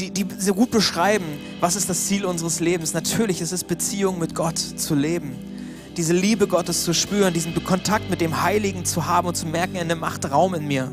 [0.00, 1.26] die, die so gut beschreiben,
[1.60, 2.94] was ist das Ziel unseres Lebens.
[2.94, 5.36] Natürlich ist es Beziehung mit Gott zu leben.
[5.96, 9.76] Diese Liebe Gottes zu spüren, diesen Kontakt mit dem Heiligen zu haben und zu merken,
[9.76, 10.90] er macht Raum in mir.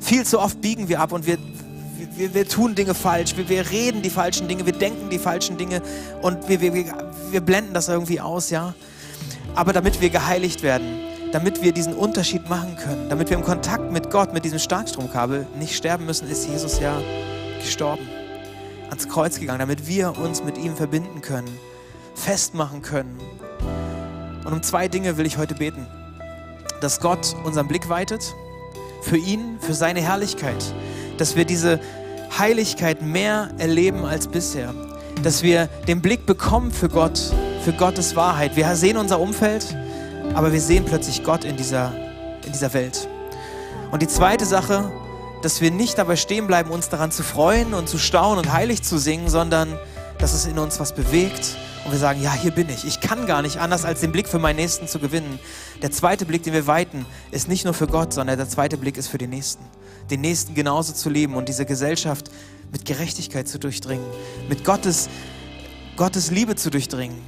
[0.00, 1.38] Viel zu oft biegen wir ab und wir,
[2.16, 5.56] wir, wir tun Dinge falsch, wir, wir reden die falschen Dinge, wir denken die falschen
[5.56, 5.82] Dinge
[6.22, 6.72] und wir, wir,
[7.30, 8.74] wir blenden das irgendwie aus, ja.
[9.54, 10.86] Aber damit wir geheiligt werden,
[11.32, 15.46] damit wir diesen Unterschied machen können, damit wir im Kontakt mit Gott, mit diesem Starkstromkabel
[15.58, 17.00] nicht sterben müssen, ist Jesus ja
[17.60, 18.06] gestorben,
[18.90, 21.48] ans Kreuz gegangen, damit wir uns mit ihm verbinden können,
[22.14, 23.18] festmachen können.
[24.44, 25.86] Und um zwei Dinge will ich heute beten.
[26.80, 28.34] Dass Gott unseren Blick weitet
[29.02, 30.64] für ihn, für seine Herrlichkeit.
[31.18, 31.80] Dass wir diese
[32.38, 34.74] Heiligkeit mehr erleben als bisher.
[35.22, 37.20] Dass wir den Blick bekommen für Gott,
[37.64, 38.56] für Gottes Wahrheit.
[38.56, 39.76] Wir sehen unser Umfeld,
[40.34, 41.92] aber wir sehen plötzlich Gott in dieser,
[42.44, 43.08] in dieser Welt.
[43.90, 44.90] Und die zweite Sache,
[45.46, 48.82] dass wir nicht dabei stehen bleiben, uns daran zu freuen und zu staunen und heilig
[48.82, 49.78] zu singen, sondern
[50.18, 52.84] dass es in uns was bewegt und wir sagen, ja, hier bin ich.
[52.84, 55.38] Ich kann gar nicht anders, als den Blick für meinen Nächsten zu gewinnen.
[55.82, 58.96] Der zweite Blick, den wir weiten, ist nicht nur für Gott, sondern der zweite Blick
[58.96, 59.64] ist für den Nächsten.
[60.10, 62.28] Den Nächsten genauso zu leben und diese Gesellschaft
[62.72, 64.04] mit Gerechtigkeit zu durchdringen,
[64.48, 65.08] mit Gottes,
[65.96, 67.22] Gottes Liebe zu durchdringen.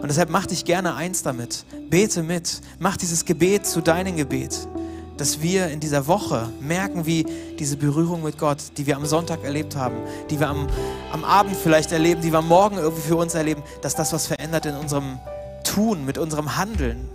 [0.00, 1.64] Und deshalb mach dich gerne eins damit.
[1.90, 2.60] Bete mit.
[2.78, 4.68] Mach dieses Gebet zu deinem Gebet
[5.16, 7.24] dass wir in dieser Woche merken, wie
[7.58, 9.96] diese Berührung mit Gott, die wir am Sonntag erlebt haben,
[10.30, 10.66] die wir am,
[11.12, 14.66] am Abend vielleicht erleben, die wir Morgen irgendwie für uns erleben, dass das was verändert
[14.66, 15.18] in unserem
[15.62, 17.08] Tun, mit unserem Handeln.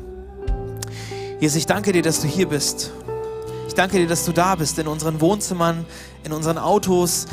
[1.39, 2.91] Jesus, ich danke dir, dass du hier bist.
[3.67, 5.85] Ich danke dir, dass du da bist, in unseren Wohnzimmern,
[6.23, 7.27] in unseren Autos,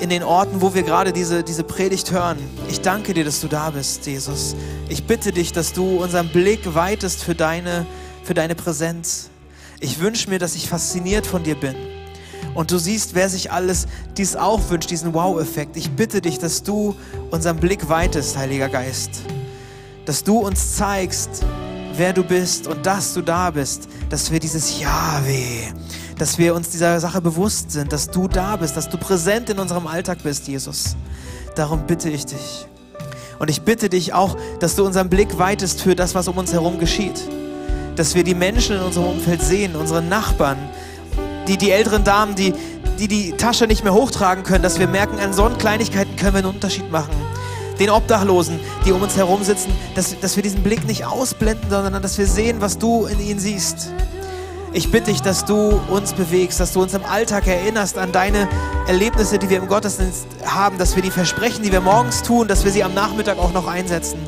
[0.00, 2.38] in den Orten, wo wir gerade diese, diese Predigt hören.
[2.68, 4.56] Ich danke dir, dass du da bist, Jesus.
[4.88, 7.86] Ich bitte dich, dass du unseren Blick weitest für deine,
[8.24, 9.30] für deine Präsenz.
[9.82, 11.74] Ich wünsche mir, dass ich fasziniert von dir bin.
[12.54, 15.76] Und du siehst, wer sich alles dies auch wünscht, diesen Wow-Effekt.
[15.76, 16.94] Ich bitte dich, dass du
[17.32, 19.22] unseren Blick weitest, Heiliger Geist.
[20.06, 21.44] Dass du uns zeigst,
[21.96, 23.88] wer du bist und dass du da bist.
[24.08, 25.42] Dass wir dieses Jahwe,
[26.16, 29.58] dass wir uns dieser Sache bewusst sind, dass du da bist, dass du präsent in
[29.58, 30.94] unserem Alltag bist, Jesus.
[31.56, 32.68] Darum bitte ich dich.
[33.40, 36.52] Und ich bitte dich auch, dass du unseren Blick weitest für das, was um uns
[36.52, 37.20] herum geschieht.
[37.96, 40.58] Dass wir die Menschen in unserem Umfeld sehen, unsere Nachbarn,
[41.48, 42.54] die, die älteren Damen, die,
[42.98, 46.38] die die Tasche nicht mehr hochtragen können, dass wir merken, an so Kleinigkeiten können wir
[46.38, 47.12] einen Unterschied machen.
[47.78, 52.02] Den Obdachlosen, die um uns herum sitzen, dass, dass wir diesen Blick nicht ausblenden, sondern
[52.02, 53.90] dass wir sehen, was du in ihnen siehst.
[54.74, 58.48] Ich bitte dich, dass du uns bewegst, dass du uns im Alltag erinnerst an deine
[58.86, 62.64] Erlebnisse, die wir im Gottesdienst haben, dass wir die Versprechen, die wir morgens tun, dass
[62.64, 64.18] wir sie am Nachmittag auch noch einsetzen.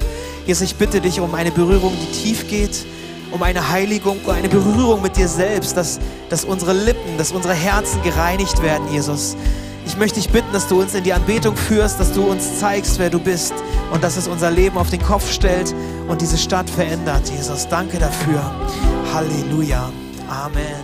[0.47, 2.85] Jesus, ich bitte dich um eine Berührung, die tief geht,
[3.31, 7.55] um eine Heiligung, um eine Berührung mit dir selbst, dass, dass unsere Lippen, dass unsere
[7.55, 9.37] Herzen gereinigt werden, Jesus.
[9.87, 12.99] Ich möchte dich bitten, dass du uns in die Anbetung führst, dass du uns zeigst,
[12.99, 13.53] wer du bist
[13.93, 15.75] und dass es unser Leben auf den Kopf stellt
[16.09, 17.69] und diese Stadt verändert, Jesus.
[17.69, 18.41] Danke dafür.
[19.13, 19.91] Halleluja.
[20.29, 20.84] Amen.